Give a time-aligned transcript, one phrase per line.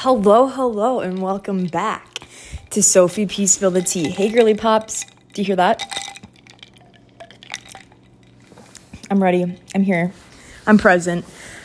[0.00, 2.18] Hello, hello, and welcome back
[2.68, 4.10] to Sophie P Spill the Tea.
[4.10, 5.82] Hey, girly pops, do you hear that?
[9.10, 9.58] I'm ready.
[9.74, 10.12] I'm here.
[10.66, 11.24] I'm present.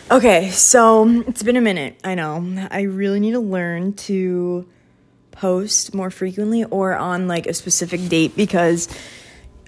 [0.09, 1.99] Okay, so it's been a minute.
[2.05, 2.67] I know.
[2.71, 4.65] I really need to learn to
[5.31, 8.87] post more frequently or on like a specific date because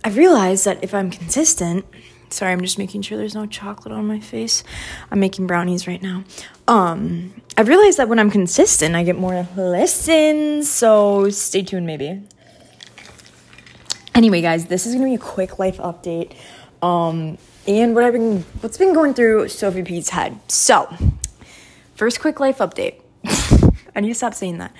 [0.05, 1.85] I've realized that if I'm consistent,
[2.33, 4.63] sorry, I'm just making sure there's no chocolate on my face.
[5.11, 6.23] I'm making brownies right now.
[6.67, 10.69] Um, I've realized that when I'm consistent, I get more listens.
[10.69, 12.21] So stay tuned, maybe.
[14.15, 16.35] Anyway, guys, this is gonna be a quick life update.
[16.81, 20.39] Um, and what I've been, what's been going through Sophie P's head.
[20.51, 20.93] So,
[21.95, 23.01] first quick life update.
[23.95, 24.73] I need to stop saying that.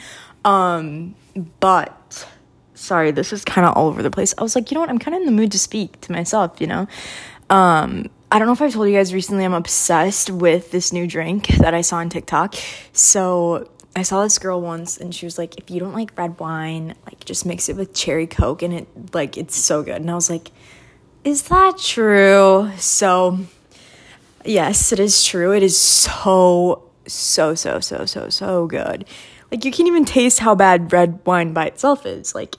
[0.44, 1.16] Um,
[1.60, 2.28] but
[2.74, 4.34] sorry, this is kind of all over the place.
[4.38, 4.90] I was like, you know what?
[4.90, 6.88] I'm kind of in the mood to speak to myself, you know?
[7.50, 11.06] Um, I don't know if I've told you guys recently, I'm obsessed with this new
[11.06, 12.56] drink that I saw on TikTok.
[12.94, 16.40] So I saw this girl once and she was like, if you don't like red
[16.40, 19.98] wine, like just mix it with cherry coke and it like it's so good.
[19.98, 20.52] And I was like,
[21.24, 22.72] is that true?
[22.78, 23.40] So
[24.44, 25.54] yes, it is true.
[25.54, 29.06] It is so, so, so, so, so, so good.
[29.52, 32.34] Like you can't even taste how bad red wine by itself is.
[32.34, 32.56] Like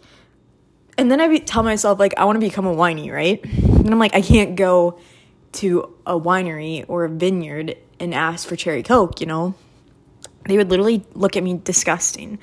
[0.97, 3.45] and then I be, tell myself like I want to become a winey, right?
[3.45, 4.99] And I'm like I can't go
[5.53, 9.55] to a winery or a vineyard and ask for cherry coke, you know?
[10.47, 12.39] They would literally look at me disgusting.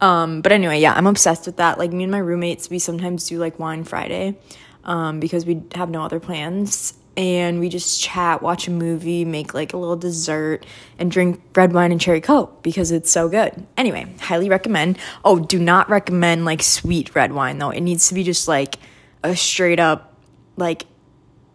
[0.00, 1.78] Um, but anyway, yeah, I'm obsessed with that.
[1.78, 4.38] Like me and my roommates, we sometimes do like wine Friday
[4.84, 9.52] um, because we have no other plans and we just chat, watch a movie, make
[9.52, 10.64] like a little dessert,
[11.00, 13.66] and drink red wine and cherry coke because it's so good.
[13.76, 14.98] Anyway, highly recommend.
[15.24, 17.70] Oh, do not recommend like sweet red wine though.
[17.70, 18.76] It needs to be just like
[19.24, 20.14] a straight up
[20.56, 20.86] like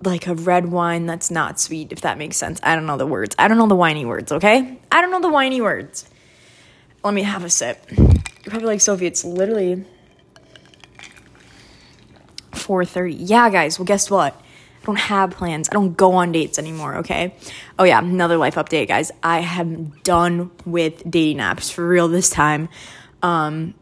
[0.04, 2.60] like a red wine that's not sweet if that makes sense.
[2.62, 3.34] I don't know the words.
[3.40, 4.78] I don't know the whiny words, okay?
[4.92, 6.10] I don't know the whiny words.
[7.06, 7.86] Let me have a sip.
[7.90, 9.86] You're probably like, Sophie, it's literally
[12.52, 13.16] 4:30.
[13.18, 13.80] Yeah, guys.
[13.80, 14.38] Well, guess what?
[14.84, 15.70] I don't have plans.
[15.70, 17.36] I don't go on dates anymore, okay?
[17.80, 19.12] Oh, yeah, another life update, guys.
[19.24, 22.68] I am done with dating apps for real this time.
[23.22, 23.76] Um,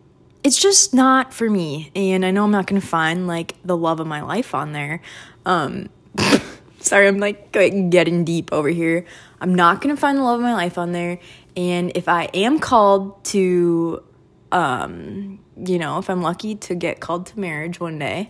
[0.44, 1.92] it's just not for me.
[1.96, 4.74] And I know I'm not going to find like the love of my life on
[4.74, 5.02] there.
[5.44, 5.90] Um,
[6.80, 9.06] sorry, I'm like getting deep over here.
[9.40, 11.18] I'm not going to find the love of my life on there.
[11.58, 14.04] And if I am called to,
[14.52, 18.30] um, you know, if I'm lucky to get called to marriage one day,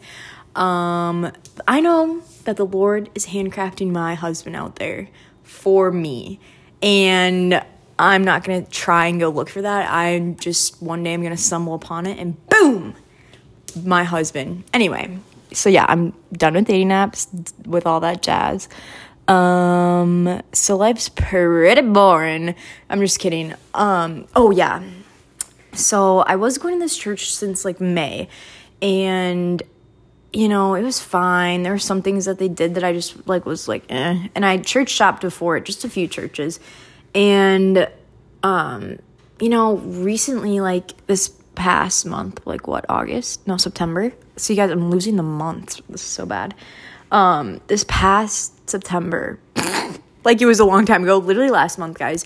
[0.55, 1.31] um,
[1.67, 5.09] I know that the Lord is handcrafting my husband out there
[5.43, 6.39] for me.
[6.81, 7.63] And
[7.99, 9.91] I'm not going to try and go look for that.
[9.91, 12.95] I'm just one day I'm going to stumble upon it and boom,
[13.83, 14.63] my husband.
[14.73, 15.19] Anyway,
[15.53, 17.27] so yeah, I'm done with dating apps
[17.67, 18.67] with all that jazz.
[19.27, 22.55] Um, so life's pretty boring.
[22.89, 23.53] I'm just kidding.
[23.73, 24.83] Um, oh yeah.
[25.73, 28.27] So I was going to this church since like May
[28.81, 29.61] and
[30.33, 31.63] you know, it was fine.
[31.63, 34.27] There were some things that they did that I just like was like, eh.
[34.33, 36.59] And I church shopped before it, just a few churches.
[37.13, 37.89] And
[38.43, 38.99] um,
[39.39, 43.45] you know, recently, like this past month, like what, August?
[43.47, 44.13] No, September.
[44.37, 45.81] So you guys, I'm losing the months.
[45.89, 46.55] This is so bad.
[47.11, 49.39] Um, this past September,
[50.23, 52.25] like it was a long time ago, literally last month, guys,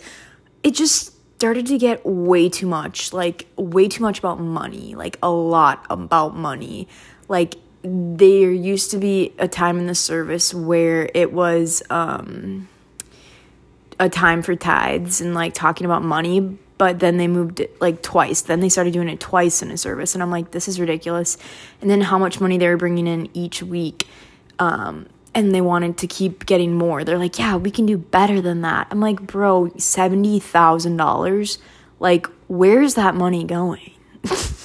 [0.62, 3.12] it just started to get way too much.
[3.12, 4.96] Like, way too much about money.
[4.96, 6.88] Like, a lot about money.
[7.28, 7.56] Like,
[7.86, 12.68] there used to be a time in the service where it was um,
[14.00, 18.02] a time for tithes and like talking about money but then they moved it like
[18.02, 18.42] twice.
[18.42, 21.38] Then they started doing it twice in a service and i'm like this is ridiculous.
[21.82, 24.08] And then how much money they were bringing in each week
[24.60, 27.04] um, and they wanted to keep getting more.
[27.04, 28.88] They're like yeah we can do better than that.
[28.92, 31.58] I'm like bro $70000
[32.00, 33.92] like where's that money going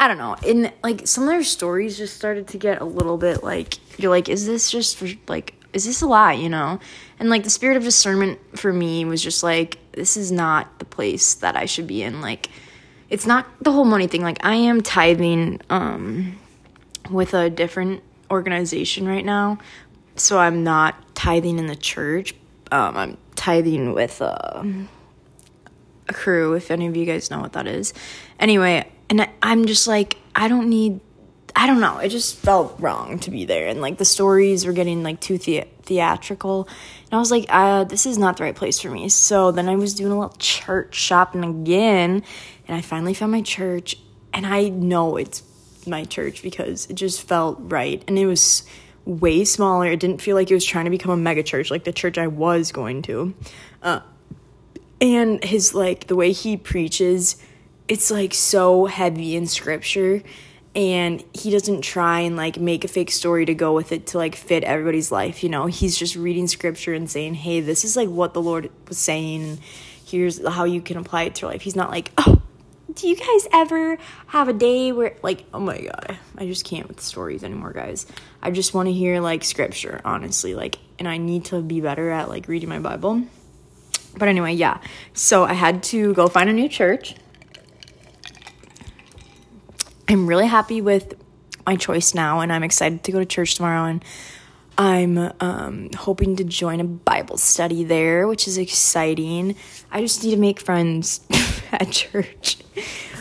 [0.00, 0.34] I don't know.
[0.46, 4.10] And like some of their stories just started to get a little bit like you're
[4.10, 6.80] like, is this just for like is this a lie, you know?
[7.18, 10.86] And like the spirit of discernment for me was just like, this is not the
[10.86, 12.22] place that I should be in.
[12.22, 12.48] Like
[13.10, 14.22] it's not the whole money thing.
[14.22, 16.38] Like I am tithing um
[17.10, 19.58] with a different organization right now.
[20.16, 22.34] So I'm not tithing in the church.
[22.72, 24.64] Um I'm tithing with uh,
[26.08, 27.92] a Cru, if any of you guys know what that is.
[28.38, 31.00] Anyway, and I, I'm just like, I don't need
[31.56, 31.98] I don't know.
[31.98, 35.36] It just felt wrong to be there, and like the stories were getting like too
[35.36, 36.68] the- theatrical,
[37.04, 39.68] and I was like, uh, "This is not the right place for me." So then
[39.68, 42.22] I was doing a little church shopping again,
[42.68, 43.96] and I finally found my church,
[44.32, 45.42] and I know it's
[45.86, 48.62] my church because it just felt right, and it was
[49.04, 49.86] way smaller.
[49.86, 52.16] It didn't feel like it was trying to become a mega church like the church
[52.16, 53.34] I was going to.
[53.82, 54.00] Uh,
[55.00, 57.36] and his like the way he preaches
[57.90, 60.22] it's like so heavy in scripture
[60.76, 64.16] and he doesn't try and like make a fake story to go with it to
[64.16, 65.66] like fit everybody's life you know?
[65.66, 69.58] He's just reading scripture and saying hey this is like what the lord was saying.
[70.06, 71.62] Here's how you can apply it to your life.
[71.62, 72.40] He's not like oh
[72.92, 73.98] do you guys ever
[74.28, 78.06] have a day where like oh my god i just can't with stories anymore guys.
[78.40, 82.08] I just want to hear like scripture honestly like and i need to be better
[82.10, 83.24] at like reading my bible.
[84.16, 84.80] But anyway yeah.
[85.12, 87.16] So i had to go find a new church
[90.10, 91.14] i'm really happy with
[91.66, 94.04] my choice now and i'm excited to go to church tomorrow and
[94.78, 99.56] I'm um, hoping to join a Bible study there, which is exciting.
[99.92, 101.20] I just need to make friends
[101.72, 102.56] at church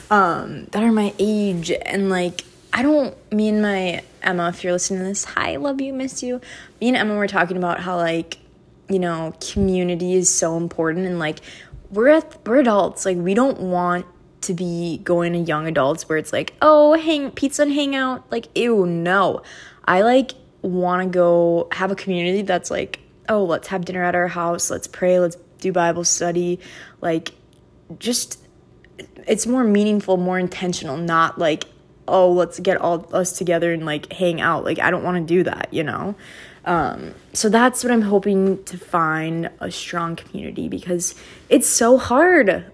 [0.10, 1.70] um, that are my age.
[1.70, 5.82] And like, I don't, me and my Emma, if you're listening to this, hi, love
[5.82, 6.40] you, miss you.
[6.80, 8.38] Me and Emma were talking about how, like,
[8.88, 11.08] you know, community is so important.
[11.08, 11.40] And like,
[11.90, 13.06] we're, at, we're adults.
[13.06, 14.06] Like, we don't want
[14.42, 18.32] to be going to young adults where it's like, oh, hang pizza and hang out.
[18.32, 19.42] Like, ew, no.
[19.86, 20.32] I like
[20.62, 24.70] want to go have a community that's like, oh, let's have dinner at our house,
[24.70, 26.60] let's pray, let's do Bible study.
[27.02, 27.34] Like,
[27.98, 28.42] just,
[29.28, 31.66] it's more meaningful, more intentional, not like,
[32.08, 34.64] oh, let's get all us together and like hang out.
[34.64, 36.16] Like, I don't want to do that, you know?
[36.66, 41.16] Um, so that's what I'm hoping to find a strong community because
[41.50, 42.66] it's so hard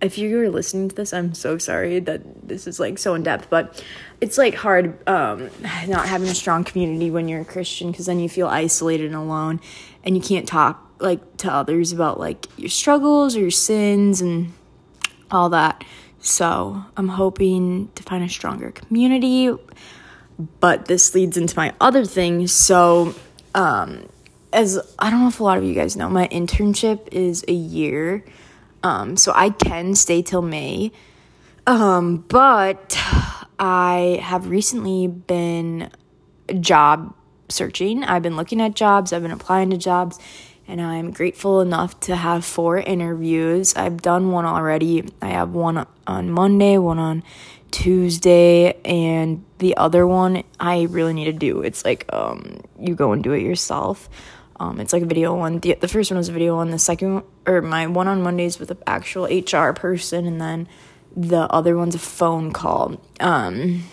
[0.00, 3.50] if you're listening to this, I'm so sorry that this is like so in depth,
[3.50, 3.82] but
[4.20, 5.50] it's like hard um,
[5.86, 9.16] not having a strong community when you're a Christian because then you feel isolated and
[9.16, 9.60] alone
[10.04, 14.52] and you can't talk like to others about like your struggles or your sins and
[15.30, 15.84] all that.
[16.20, 19.54] So I'm hoping to find a stronger community,
[20.60, 22.46] but this leads into my other thing.
[22.46, 23.14] So,
[23.54, 24.08] um,
[24.52, 27.52] as I don't know if a lot of you guys know, my internship is a
[27.52, 28.24] year.
[28.82, 30.92] Um, so I can stay till May.
[31.66, 32.96] Um, but
[33.58, 35.90] I have recently been
[36.60, 37.14] job
[37.48, 38.04] searching.
[38.04, 40.18] I've been looking at jobs, I've been applying to jobs,
[40.66, 43.74] and I'm grateful enough to have four interviews.
[43.74, 45.08] I've done one already.
[45.20, 47.22] I have one on Monday, one on
[47.70, 51.62] Tuesday, and the other one I really need to do.
[51.62, 54.08] It's like um, you go and do it yourself.
[54.60, 55.60] Um, it's like a video one.
[55.60, 56.70] The, the first one was a video one.
[56.70, 60.68] The second, or my one on Mondays with an actual HR person, and then
[61.16, 63.00] the other one's a phone call.
[63.20, 63.84] Um,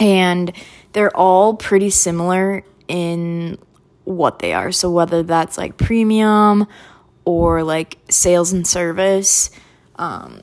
[0.00, 0.52] and
[0.92, 3.58] they're all pretty similar in
[4.04, 4.72] what they are.
[4.72, 6.66] So whether that's like premium
[7.24, 9.50] or like sales and service,
[9.96, 10.42] um,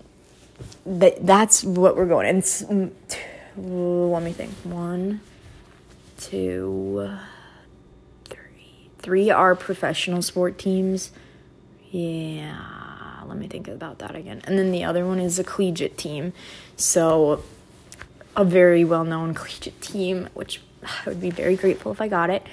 [0.86, 2.28] that that's what we're going.
[2.28, 4.52] And mm, let me think.
[4.64, 5.22] One,
[6.18, 7.18] two
[9.02, 11.12] Three are professional sport teams.
[11.92, 14.42] Yeah, let me think about that again.
[14.46, 16.34] And then the other one is a collegiate team.
[16.76, 17.44] So,
[18.36, 22.30] a very well known collegiate team, which I would be very grateful if I got
[22.30, 22.46] it.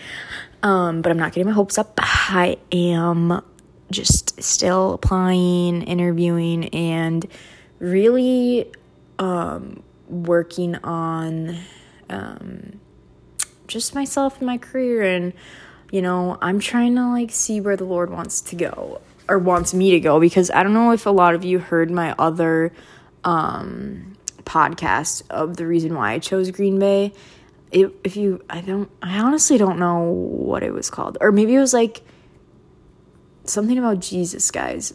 [0.62, 1.92] Um, but I'm not getting my hopes up.
[1.98, 3.42] I am
[3.90, 7.26] just still applying, interviewing, and
[7.78, 8.70] really
[9.18, 11.58] um, working on
[12.10, 12.80] um,
[13.66, 15.32] just myself and my career and
[15.90, 19.74] you know, I'm trying to like see where the Lord wants to go or wants
[19.74, 22.72] me to go because I don't know if a lot of you heard my other
[23.24, 27.12] um podcast of the reason why I chose Green Bay.
[27.70, 31.18] It, if you I don't I honestly don't know what it was called.
[31.20, 32.02] Or maybe it was like
[33.44, 34.94] something about Jesus guys.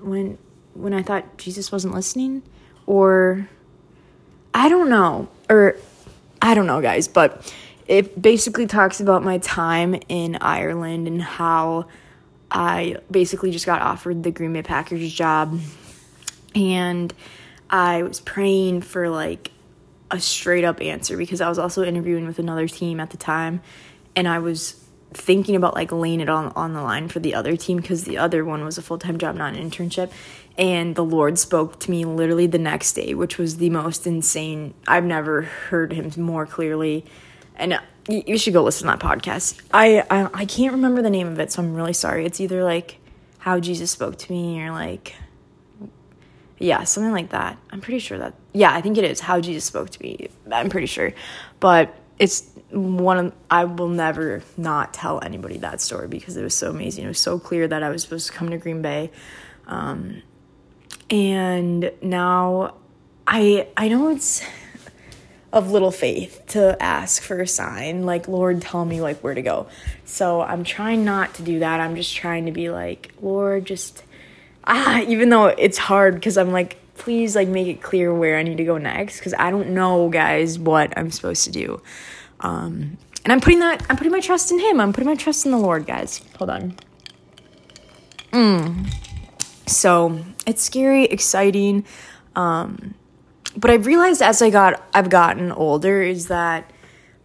[0.00, 0.38] When
[0.74, 2.42] when I thought Jesus wasn't listening?
[2.86, 3.48] Or
[4.54, 5.28] I don't know.
[5.48, 5.76] Or
[6.40, 7.52] I don't know guys but
[7.86, 11.86] it basically talks about my time in Ireland and how
[12.50, 15.58] I basically just got offered the Green Bay Packers job.
[16.54, 17.12] And
[17.70, 19.50] I was praying for like
[20.10, 23.60] a straight up answer because I was also interviewing with another team at the time.
[24.14, 27.56] And I was thinking about like laying it on, on the line for the other
[27.56, 30.10] team because the other one was a full time job, not an internship.
[30.58, 34.74] And the Lord spoke to me literally the next day, which was the most insane.
[34.88, 37.04] I've never heard him more clearly
[37.56, 39.60] and you should go listen to that podcast.
[39.72, 42.24] I, I I can't remember the name of it, so I'm really sorry.
[42.24, 42.98] It's either like
[43.38, 45.14] how Jesus spoke to me or like
[46.58, 47.58] yeah, something like that.
[47.70, 50.28] I'm pretty sure that yeah, I think it is how Jesus spoke to me.
[50.50, 51.12] I'm pretty sure,
[51.60, 56.54] but it's one of I will never not tell anybody that story because it was
[56.54, 57.04] so amazing.
[57.04, 59.10] It was so clear that I was supposed to come to Green Bay,
[59.66, 60.22] um,
[61.10, 62.74] and now
[63.26, 64.42] I I know it's
[65.52, 69.42] of little faith to ask for a sign like lord tell me like where to
[69.42, 69.66] go
[70.04, 74.02] so i'm trying not to do that i'm just trying to be like lord just
[74.66, 78.42] ah, even though it's hard because I'm like, please like make it clear where I
[78.42, 81.80] need to go next because I don't know, guys, what I'm supposed to do.
[82.40, 84.80] Um, and I'm putting that, I'm putting my trust in Him.
[84.80, 86.20] I'm putting my trust in the Lord, guys.
[86.38, 86.74] Hold on.
[88.32, 88.92] Mm.
[89.66, 91.84] So it's scary, exciting.
[92.34, 92.94] Um,
[93.56, 96.70] but I've realized as I got, I've gotten older is that,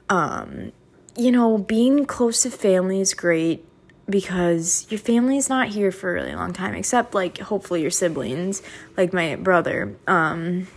[0.09, 0.71] um,
[1.17, 3.65] you know, being close to family is great
[4.09, 7.91] because your family is not here for a really long time, except like hopefully your
[7.91, 8.61] siblings,
[8.97, 9.97] like my brother.
[10.07, 10.67] Um,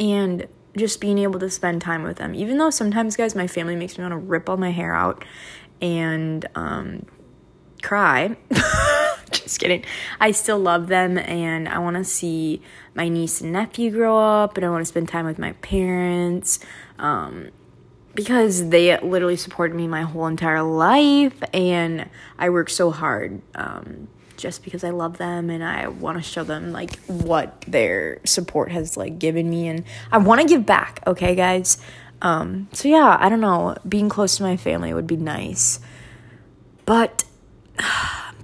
[0.00, 0.46] and
[0.76, 2.34] just being able to spend time with them.
[2.34, 5.24] Even though sometimes, guys, my family makes me want to rip all my hair out
[5.80, 7.06] and um,
[7.82, 8.36] cry.
[9.48, 9.84] just kidding.
[10.20, 12.62] I still love them and I want to see
[12.94, 16.60] my niece and nephew grow up and I want to spend time with my parents.
[16.98, 17.50] Um,
[18.14, 24.08] because they literally supported me my whole entire life and I work so hard um,
[24.36, 28.72] just because I love them and I want to show them like what their support
[28.72, 31.78] has like given me and I want to give back, okay guys?
[32.20, 35.78] Um, so yeah, I don't know, being close to my family would be nice.
[36.86, 37.24] But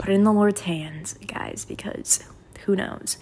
[0.05, 2.23] put it in the Lord's hands, guys, because
[2.67, 3.17] who knows?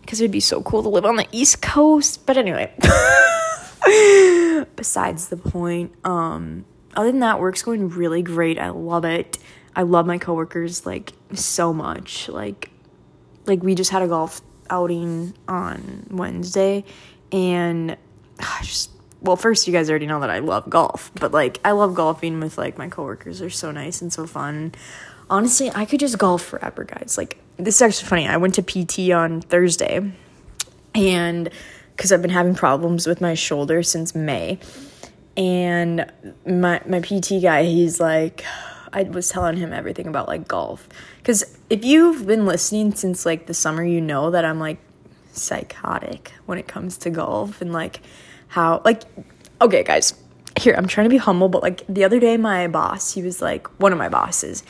[0.00, 2.26] Because it'd be so cool to live on the East Coast.
[2.26, 2.74] But anyway.
[4.74, 5.92] besides the point.
[6.04, 6.64] Um,
[6.96, 8.58] other than that, work's going really great.
[8.58, 9.38] I love it.
[9.76, 12.28] I love my coworkers like so much.
[12.28, 12.70] Like,
[13.46, 16.84] like we just had a golf outing on Wednesday,
[17.30, 17.96] and
[18.40, 21.70] I just well, first you guys already know that I love golf, but like I
[21.70, 23.38] love golfing with like my coworkers.
[23.38, 24.72] They're so nice and so fun.
[25.34, 27.18] Honestly, I could just golf forever, guys.
[27.18, 28.28] Like this is actually funny.
[28.28, 30.12] I went to PT on Thursday,
[30.94, 31.50] and
[31.96, 34.60] because I've been having problems with my shoulder since May.
[35.36, 36.08] And
[36.46, 38.44] my my PT guy, he's like
[38.92, 40.88] I was telling him everything about like golf.
[41.24, 44.78] Cuz if you've been listening since like the summer, you know that I'm like
[45.32, 48.02] psychotic when it comes to golf and like
[48.46, 49.02] how like
[49.60, 50.14] okay, guys.
[50.56, 53.42] Here, I'm trying to be humble, but like the other day my boss, he was
[53.42, 54.62] like one of my bosses.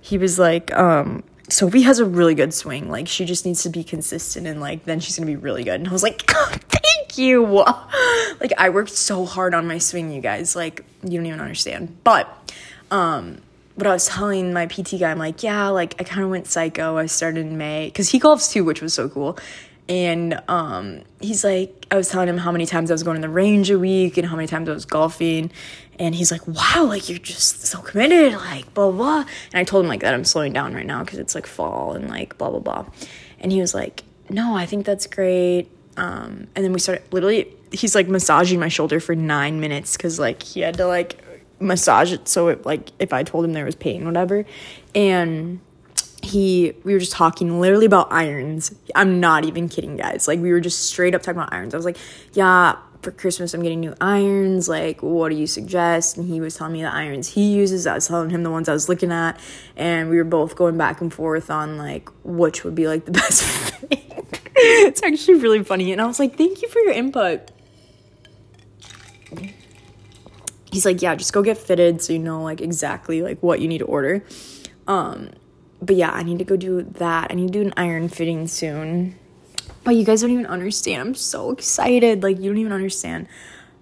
[0.00, 2.90] He was like um Sophie has a really good swing.
[2.90, 5.80] Like she just needs to be consistent and like then she's gonna be really good.
[5.80, 7.44] And I was like, thank you.
[8.40, 10.54] like I worked so hard on my swing, you guys.
[10.54, 11.96] Like you don't even understand.
[12.04, 12.52] But
[12.90, 13.40] um
[13.76, 16.48] but I was telling my PT guy, I'm like, yeah, like I kind of went
[16.48, 16.98] psycho.
[16.98, 19.38] I started in May because he golfs too, which was so cool.
[19.88, 23.22] And um, he's like, I was telling him how many times I was going to
[23.22, 25.50] the range a week and how many times I was golfing.
[25.98, 29.24] And he's like, wow, like you're just so committed, like blah, blah.
[29.52, 31.94] And I told him like that I'm slowing down right now because it's like fall
[31.94, 32.86] and like blah, blah, blah.
[33.40, 35.68] And he was like, no, I think that's great.
[35.96, 40.18] Um, and then we started literally, he's like massaging my shoulder for nine minutes because
[40.18, 41.24] like he had to like
[41.60, 44.44] massage it so it like if I told him there was pain, whatever.
[44.94, 45.60] And
[46.28, 48.74] he we were just talking literally about irons.
[48.94, 50.28] I'm not even kidding, guys.
[50.28, 51.74] Like we were just straight up talking about irons.
[51.74, 51.96] I was like,
[52.32, 54.68] "Yeah, for Christmas I'm getting new irons.
[54.68, 57.86] Like, what do you suggest?" And he was telling me the irons he uses.
[57.86, 59.38] I was telling him the ones I was looking at,
[59.76, 63.12] and we were both going back and forth on like which would be like the
[63.20, 63.74] best
[64.60, 67.50] it's actually really funny, and I was like, "Thank you for your input."
[70.70, 73.68] He's like, "Yeah, just go get fitted so you know like exactly like what you
[73.68, 74.24] need to order."
[74.86, 75.30] Um
[75.80, 77.30] but yeah, I need to go do that.
[77.30, 79.16] I need to do an iron fitting soon.
[79.84, 81.00] But you guys don't even understand.
[81.00, 82.22] I'm so excited.
[82.22, 83.28] Like, you don't even understand.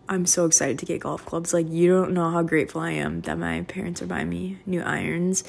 [0.08, 1.52] I'm so excited to get golf clubs.
[1.52, 4.82] Like, you don't know how grateful I am that my parents are buying me new
[4.82, 5.42] irons.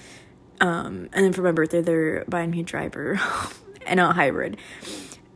[0.60, 3.20] Um, and then for my birthday, they're buying me a driver
[3.86, 4.58] and a hybrid.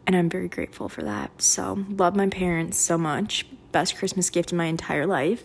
[0.07, 1.41] And I'm very grateful for that.
[1.41, 3.45] So, love my parents so much.
[3.71, 5.43] Best Christmas gift in my entire life.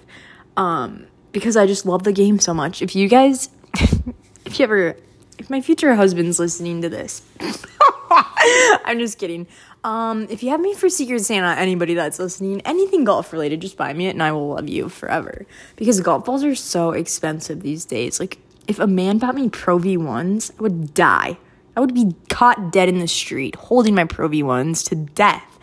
[0.56, 2.80] Um, because I just love the game so much.
[2.80, 3.50] If you guys,
[4.46, 4.96] if you ever
[5.38, 7.22] if my future husband's listening to this,
[8.84, 9.46] I'm just kidding.
[9.84, 13.76] Um, if you have me for Secret Santa, anybody that's listening, anything golf related, just
[13.76, 15.46] buy me it and I will love you forever.
[15.76, 18.18] Because golf balls are so expensive these days.
[18.18, 21.38] Like, if a man bought me Pro V1s, I would die.
[21.76, 25.58] I would be caught dead in the street holding my Pro V1s to death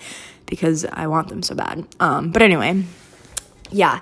[0.45, 1.85] because I want them so bad.
[1.99, 2.83] Um, but anyway,
[3.71, 4.01] yeah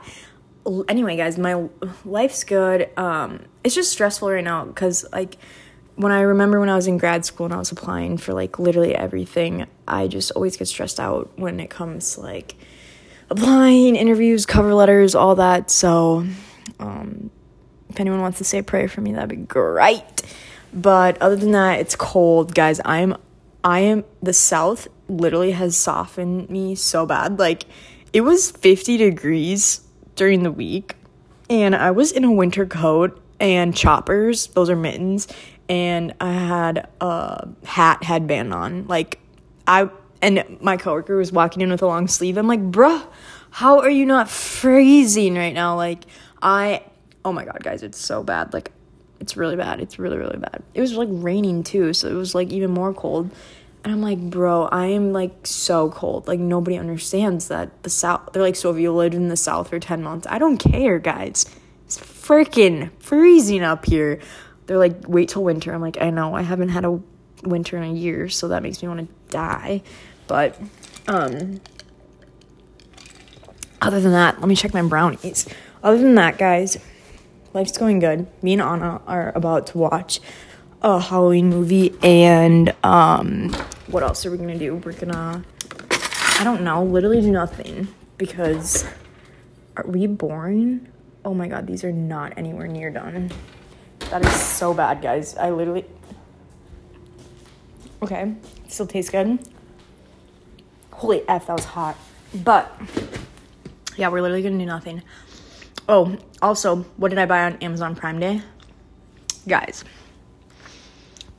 [0.88, 1.68] anyway guys my
[2.06, 5.38] life's good um it's just stressful right now because like
[5.96, 8.60] when i remember when i was in grad school and i was applying for like
[8.60, 12.56] literally everything i just always get stressed out when it comes to like
[13.30, 16.26] applying interviews cover letters all that so
[16.80, 17.32] um
[17.92, 20.04] if anyone wants to say a prayer for me that'd be great.
[20.74, 22.80] But other than that it's cold guys.
[22.86, 23.16] I'm
[23.64, 27.38] i am the south literally has softened me so bad.
[27.38, 27.66] Like
[28.14, 29.82] it was 50 degrees
[30.16, 30.96] during the week
[31.50, 35.28] and I was in a winter coat and choppers, those are mittens,
[35.68, 38.88] and I had a hat headband on.
[38.88, 39.20] Like
[39.68, 39.90] I
[40.22, 42.38] and my coworker was walking in with a long sleeve.
[42.38, 43.06] I'm like, bruh,
[43.50, 45.76] how are you not freezing right now?
[45.76, 46.06] Like
[46.42, 46.84] I
[47.26, 48.54] oh my god, guys, it's so bad.
[48.54, 48.72] Like
[49.20, 49.80] it's really bad.
[49.80, 50.64] It's really, really bad.
[50.74, 53.30] It was like raining too, so it was like even more cold.
[53.84, 56.28] And I'm like, bro, I am like so cold.
[56.28, 58.30] Like nobody understands that the south.
[58.32, 61.00] They're like, so if you lived in the south for ten months, I don't care,
[61.00, 61.46] guys.
[61.86, 64.20] It's freaking freezing up here.
[64.68, 65.74] They're like, wait till winter.
[65.74, 66.36] I'm like, I know.
[66.36, 67.00] I haven't had a
[67.44, 69.82] winter in a year, so that makes me want to die.
[70.28, 70.58] But
[71.08, 71.60] um,
[73.82, 75.48] other than that, let me check my brownies.
[75.84, 76.78] Other than that, guys,
[77.54, 78.28] life's going good.
[78.44, 80.22] Me and Anna are about to watch
[80.84, 83.56] a Halloween movie, and um,
[83.92, 84.76] what else are we gonna do?
[84.76, 85.44] We're gonna,
[86.40, 88.86] I don't know, literally do nothing because
[89.76, 90.88] are we boring?
[91.26, 93.32] Oh my god, these are not anywhere near done.
[94.10, 95.36] That is so bad, guys.
[95.38, 95.86] I literally.
[98.02, 98.34] Okay,
[98.68, 99.40] still tastes good.
[100.92, 101.98] Holy F, that was hot.
[102.34, 102.72] But,
[103.98, 105.04] yeah, we're literally gonna do nothing.
[105.88, 108.42] Oh, also, what did I buy on Amazon Prime Day?
[109.48, 109.84] Guys,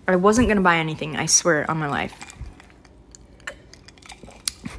[0.06, 2.31] I wasn't gonna buy anything, I swear on my life.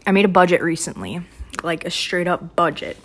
[0.05, 1.21] I made a budget recently,
[1.63, 2.97] like a straight up budget,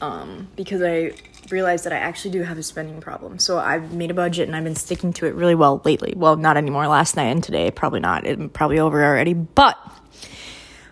[0.00, 1.12] um, because I
[1.50, 3.38] realized that I actually do have a spending problem.
[3.38, 6.12] So I've made a budget and I've been sticking to it really well lately.
[6.16, 6.86] Well, not anymore.
[6.88, 8.26] Last night and today, probably not.
[8.26, 9.34] It's probably over already.
[9.34, 9.78] But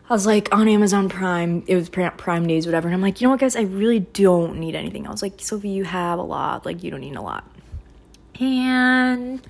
[0.09, 1.65] I was like on Amazon Prime.
[1.67, 2.89] It was Prime Days, whatever.
[2.89, 3.57] And I'm like, you know what, guys?
[3.57, 5.07] I really don't need anything.
[5.07, 6.67] I was like, Sophie, you have a lot.
[6.67, 7.45] Like, you don't need a lot.
[8.41, 9.41] And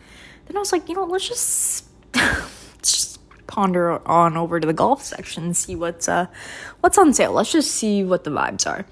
[0.46, 2.53] then I was like, you know, let's just let's just
[3.46, 6.26] ponder on over to the golf section and see what's uh
[6.80, 7.32] what's on sale.
[7.32, 8.86] Let's just see what the vibes are.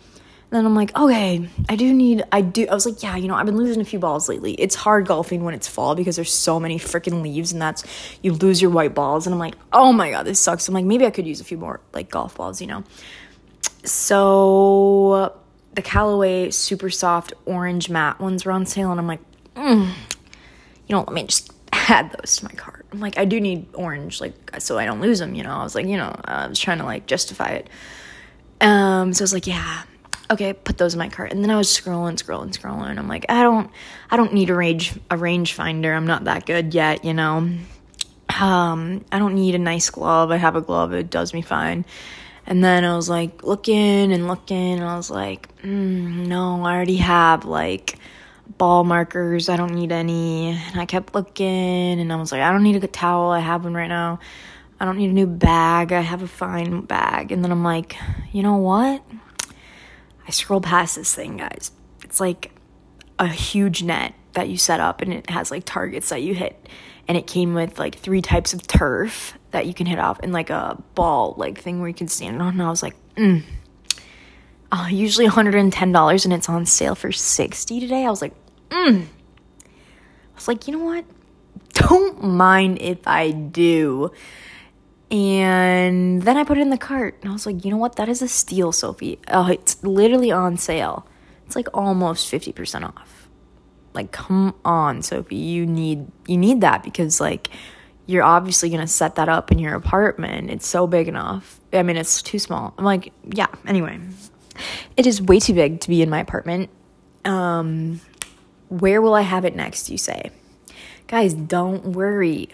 [0.52, 2.66] And then I'm like, okay, I do need, I do.
[2.68, 4.52] I was like, yeah, you know, I've been losing a few balls lately.
[4.52, 7.84] It's hard golfing when it's fall because there's so many freaking leaves, and that's
[8.20, 9.26] you lose your white balls.
[9.26, 10.68] And I'm like, oh my god, this sucks.
[10.68, 12.84] I'm like, maybe I could use a few more like golf balls, you know.
[13.84, 15.34] So
[15.72, 19.20] the Callaway super soft orange matte ones were on sale, and I'm like,
[19.54, 22.81] mm, you know, let me just add those to my cart.
[22.92, 25.54] I'm like, I do need orange, like, so I don't lose them, you know.
[25.54, 27.70] I was like, you know, I was trying to like justify it.
[28.60, 29.82] Um, so I was like, yeah,
[30.30, 31.32] okay, put those in my cart.
[31.32, 32.98] And then I was scrolling, scrolling, scrolling.
[32.98, 33.70] I'm like, I don't,
[34.10, 35.92] I don't need a range, a range finder.
[35.92, 37.48] I'm not that good yet, you know.
[38.40, 40.30] Um, I don't need a nice glove.
[40.30, 40.92] I have a glove.
[40.92, 41.84] It does me fine.
[42.46, 46.74] And then I was like looking and looking, and I was like, mm, no, I
[46.74, 47.98] already have like
[48.46, 49.48] ball markers.
[49.48, 50.50] I don't need any.
[50.50, 51.46] And I kept looking
[52.00, 53.30] and I was like, I don't need a towel.
[53.30, 54.20] I have one right now.
[54.80, 55.92] I don't need a new bag.
[55.92, 57.30] I have a fine bag.
[57.30, 57.96] And then I'm like,
[58.32, 59.02] you know what?
[60.26, 61.70] I scroll past this thing, guys.
[62.02, 62.52] It's like
[63.18, 66.68] a huge net that you set up and it has like targets that you hit.
[67.08, 70.32] And it came with like three types of turf that you can hit off and
[70.32, 72.54] like a ball like thing where you can stand on.
[72.54, 73.42] And I was like, mm.
[74.72, 78.06] Uh, usually $110 and it's on sale for 60 today.
[78.06, 78.32] I was like,
[78.70, 79.02] mm.
[79.02, 81.04] I was like, you know what?
[81.74, 84.10] Don't mind if I do.
[85.10, 87.96] And then I put it in the cart and I was like, you know what?
[87.96, 89.18] That is a steal, Sophie.
[89.28, 91.06] Oh, it's literally on sale.
[91.44, 93.28] It's like almost 50% off.
[93.92, 95.36] Like, come on, Sophie.
[95.36, 97.48] You need you need that because like
[98.06, 100.48] you're obviously gonna set that up in your apartment.
[100.48, 101.60] It's so big enough.
[101.74, 102.72] I mean, it's too small.
[102.78, 104.00] I'm like, yeah, anyway.
[104.96, 106.70] It is way too big to be in my apartment.
[107.24, 108.00] Um
[108.68, 110.30] where will I have it next, you say?
[111.06, 112.48] Guys, don't worry.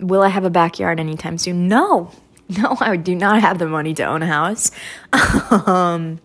[0.00, 1.68] Will I have a backyard anytime soon?
[1.68, 2.10] No.
[2.46, 4.70] No, I do not have the money to own a house.
[5.66, 6.20] um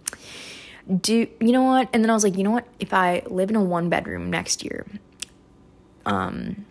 [1.01, 1.87] do you know what?
[1.93, 2.67] And then I was like, you know what?
[2.79, 4.85] If I live in a one bedroom next year,
[6.05, 6.65] um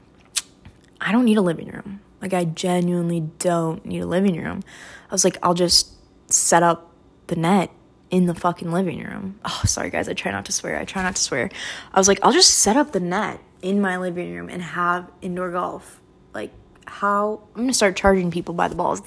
[1.00, 2.00] I don't need a living room.
[2.20, 4.62] Like I genuinely don't need a living room.
[5.10, 5.92] I was like, I'll just
[6.30, 6.90] set up
[7.28, 7.70] the net
[8.10, 9.38] in the fucking living room.
[9.44, 10.78] Oh, sorry guys, I try not to swear.
[10.78, 11.50] I try not to swear.
[11.92, 15.10] I was like, I'll just set up the net in my living room and have
[15.20, 16.00] indoor golf.
[16.34, 16.52] Like,
[16.86, 17.42] how?
[17.54, 19.02] I'm gonna start charging people by the balls.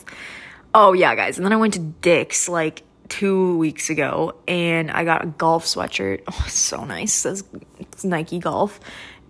[0.74, 1.38] Oh, yeah, guys.
[1.38, 5.66] And then I went to Dick's like two weeks ago and I got a golf
[5.66, 6.22] sweatshirt.
[6.28, 7.26] Oh, so nice.
[7.26, 7.44] It
[7.80, 8.80] it's Nike Golf.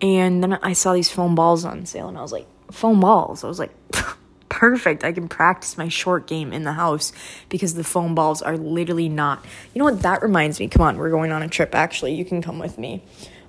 [0.02, 3.44] And then I saw these foam balls on sale and I was like, foam balls?
[3.44, 3.72] I was like,
[4.52, 5.04] perfect.
[5.04, 7.14] I can practice my short game in the house
[7.50, 9.44] because the foam balls are literally not.
[9.74, 10.02] You know what?
[10.02, 10.68] That reminds me.
[10.68, 11.74] Come on, we're going on a trip.
[11.74, 13.02] Actually, you can come with me.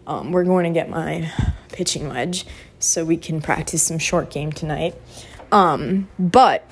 [0.06, 1.30] Um, we're going to get my
[1.72, 2.46] pitching wedge
[2.78, 4.94] so we can practice some short game tonight.
[5.50, 6.64] Um, but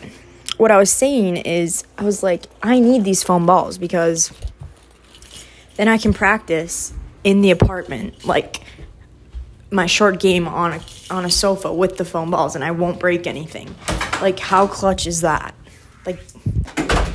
[0.56, 4.32] what I was saying is, I was like, I need these foam balls because
[5.74, 8.24] then I can practice in the apartment.
[8.24, 8.62] Like,
[9.72, 13.00] my short game on a on a sofa with the foam balls and I won't
[13.00, 13.74] break anything.
[14.20, 15.54] Like how clutch is that?
[16.06, 16.20] Like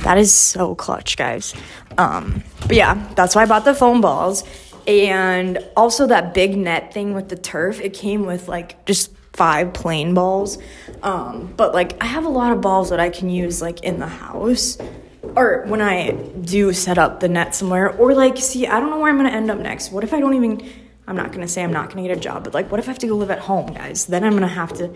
[0.00, 1.54] that is so clutch, guys.
[1.98, 4.44] Um, but yeah, that's why I bought the foam balls.
[4.86, 9.72] And also that big net thing with the turf, it came with like just five
[9.72, 10.58] plain balls.
[11.02, 13.98] Um, but like I have a lot of balls that I can use like in
[13.98, 14.78] the house
[15.34, 18.98] or when I do set up the net somewhere, or like, see, I don't know
[18.98, 19.90] where I'm gonna end up next.
[19.90, 20.68] What if I don't even?
[21.08, 22.90] I'm not gonna say I'm not gonna get a job, but like, what if I
[22.90, 24.06] have to go live at home, guys?
[24.06, 24.92] Then I'm gonna have to,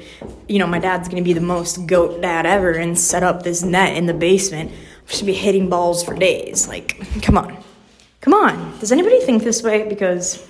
[0.49, 3.62] you know, my dad's gonna be the most goat dad ever and set up this
[3.62, 4.73] net in the basement.
[5.07, 6.66] Just gonna be hitting balls for days.
[6.66, 7.57] Like, come on,
[8.20, 8.79] come on.
[8.81, 9.88] Does anybody think this way?
[9.88, 10.44] Because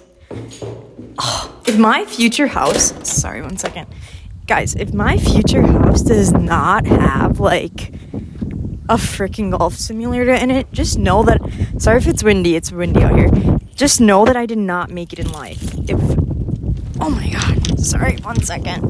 [1.18, 3.86] oh, if my future house, sorry, one second,
[4.46, 7.92] guys, if my future house does not have like
[8.90, 11.40] a freaking golf simulator in it, just know that.
[11.78, 13.30] Sorry if it's windy, it's windy out here.
[13.76, 15.62] Just know that I did not make it in life.
[15.88, 16.00] If.
[17.00, 17.78] Oh my god.
[17.78, 18.82] Sorry, one second.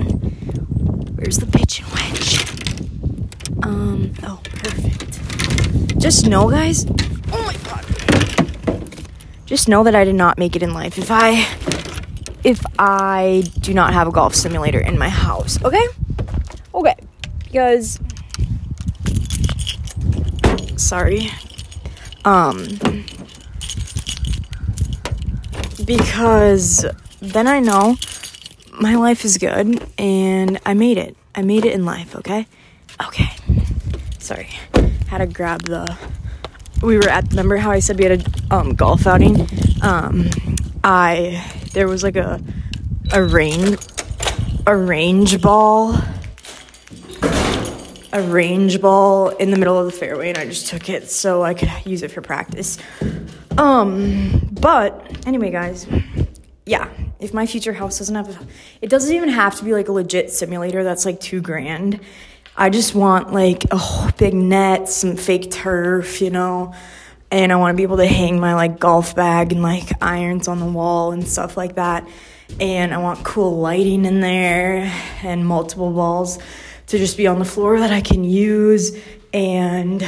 [1.16, 2.40] Where's the pitching wedge?
[3.62, 5.20] Um, oh, perfect.
[6.00, 6.86] Just know, guys.
[7.30, 7.84] Oh my god.
[9.44, 10.96] Just know that I did not make it in life.
[10.96, 11.46] If I.
[12.42, 15.86] If I do not have a golf simulator in my house, okay?
[16.72, 16.96] Okay.
[17.44, 18.00] Because
[20.80, 21.30] sorry.
[22.24, 22.78] Um,
[25.84, 26.86] because
[27.20, 27.96] then I know
[28.72, 31.16] my life is good and I made it.
[31.34, 32.46] I made it in life, okay?
[33.06, 33.30] Okay.
[34.18, 34.48] Sorry.
[35.08, 35.96] Had to grab the.
[36.82, 37.30] We were at.
[37.30, 39.48] Remember how I said we had a um, golf outing?
[39.82, 40.28] Um,
[40.84, 41.44] I.
[41.72, 42.40] There was like a.
[43.12, 43.78] A range.
[44.66, 45.96] A range ball
[48.12, 51.42] a range ball in the middle of the fairway and I just took it so
[51.42, 52.78] I could use it for practice.
[53.56, 55.86] Um, but anyway, guys,
[56.66, 56.88] yeah,
[57.20, 58.46] if my future house doesn't have, a,
[58.80, 62.00] it doesn't even have to be like a legit simulator that's like two grand.
[62.56, 66.74] I just want like a whole big net, some fake turf, you know,
[67.30, 70.48] and I want to be able to hang my like golf bag and like irons
[70.48, 72.08] on the wall and stuff like that.
[72.58, 74.92] And I want cool lighting in there
[75.22, 76.40] and multiple balls
[76.90, 78.98] to just be on the floor that I can use.
[79.32, 80.02] And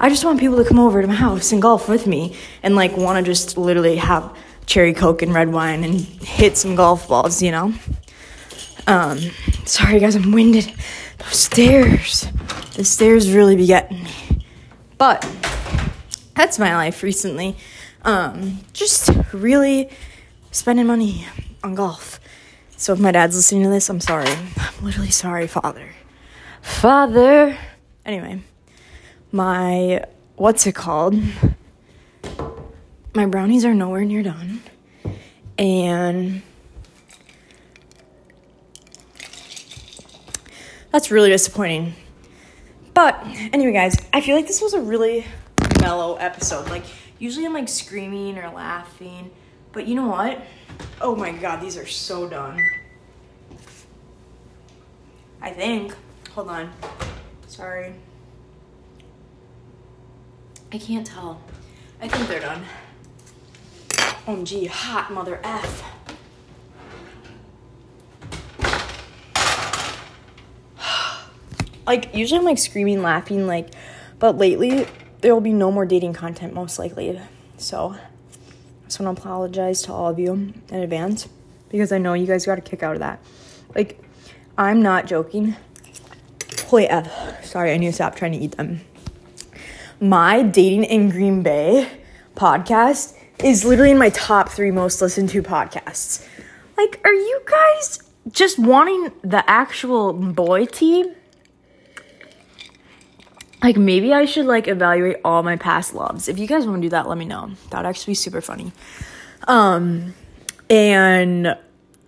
[0.00, 2.74] I just want people to come over to my house and golf with me and
[2.74, 7.06] like want to just literally have cherry coke and red wine and hit some golf
[7.06, 7.72] balls, you know?
[8.88, 9.18] Um,
[9.64, 10.72] sorry guys, I'm winded.
[11.18, 12.26] Those stairs,
[12.74, 14.44] the stairs really be getting me.
[14.98, 15.22] But
[16.34, 17.56] that's my life recently.
[18.02, 19.88] Um, just really
[20.50, 21.26] spending money
[21.62, 22.18] on golf.
[22.78, 24.28] So if my dad's listening to this, I'm sorry.
[24.28, 25.90] I'm literally sorry, Father.
[26.60, 27.56] Father.
[28.04, 28.42] Anyway,
[29.32, 30.04] my
[30.36, 31.14] what's it called?
[33.14, 34.60] My brownies are nowhere near done.
[35.58, 36.42] And
[40.92, 41.94] that's really disappointing.
[42.92, 43.18] But
[43.52, 45.24] anyway, guys, I feel like this was a really
[45.80, 46.68] mellow episode.
[46.68, 46.84] Like,
[47.18, 49.30] usually I'm like screaming or laughing,
[49.72, 50.40] but you know what?
[51.00, 52.60] Oh my god, these are so done.
[55.40, 55.94] I think.
[56.32, 56.72] Hold on.
[57.46, 57.94] Sorry.
[60.72, 61.40] I can't tell.
[62.00, 62.62] I think they're done.
[63.98, 65.84] Oh OMG, hot mother F.
[71.86, 73.68] like, usually I'm like screaming, laughing, like,
[74.18, 74.86] but lately
[75.20, 77.20] there will be no more dating content, most likely.
[77.56, 77.96] So,
[78.86, 81.28] just want to apologize to all of you in advance
[81.68, 83.20] because I know you guys got a kick out of that.
[83.74, 84.02] Like,
[84.56, 85.56] I'm not joking.
[86.66, 87.44] Holy F.
[87.44, 88.80] Sorry, I need to stop trying to eat them.
[90.00, 91.88] My Dating in Green Bay
[92.34, 96.26] podcast is literally in my top three most listened to podcasts.
[96.76, 97.98] Like, are you guys
[98.30, 101.12] just wanting the actual boy tea?
[103.62, 106.28] Like maybe I should like evaluate all my past loves.
[106.28, 107.50] If you guys want to do that, let me know.
[107.70, 108.72] That would actually be super funny.
[109.48, 110.14] Um
[110.68, 111.56] and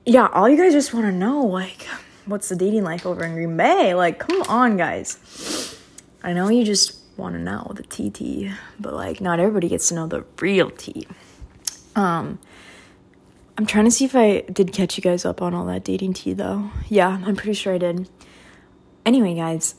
[0.05, 1.87] yeah, all you guys just want to know like
[2.27, 3.95] what's the dating life over in Green Bay?
[3.95, 5.77] Like come on, guys.
[6.23, 9.95] I know you just want to know the TT, but like not everybody gets to
[9.95, 11.07] know the real tea.
[11.97, 12.39] Um
[13.57, 16.13] I'm trying to see if I did catch you guys up on all that dating
[16.13, 16.71] tea though.
[16.89, 18.09] Yeah, I'm pretty sure I did.
[19.05, 19.75] Anyway, guys,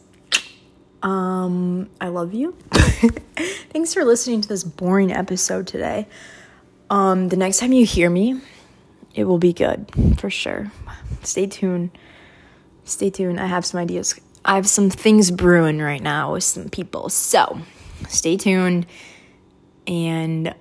[1.02, 2.56] um, I love you.
[3.72, 6.08] Thanks for listening to this boring episode today.
[6.90, 8.42] Um, the next time you hear me,
[9.14, 10.72] it will be good for sure.
[11.24, 11.92] Stay tuned.
[12.84, 13.40] Stay tuned.
[13.40, 14.20] I have some ideas.
[14.44, 17.10] I have some things brewing right now with some people.
[17.10, 17.60] So,
[18.08, 18.86] stay tuned.
[19.88, 20.54] And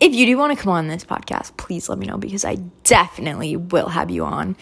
[0.00, 2.56] if you do want to come on this podcast, please let me know because I
[2.84, 4.56] definitely will have you on.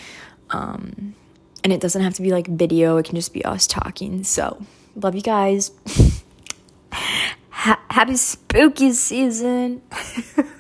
[0.50, 1.14] Um,
[1.62, 4.24] and it doesn't have to be like video, it can just be us talking.
[4.24, 5.70] So, love you guys.
[7.50, 9.82] ha- happy spooky season.